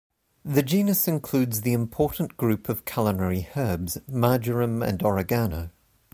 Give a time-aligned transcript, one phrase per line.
[0.43, 5.69] The genus includes the important group of culinary herbs: marjoram and oregano.